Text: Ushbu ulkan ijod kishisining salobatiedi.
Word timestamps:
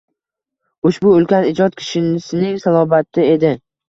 Ushbu 0.91 1.11
ulkan 1.17 1.45
ijod 1.49 1.77
kishisining 1.81 2.57
salobatiedi. 2.65 3.53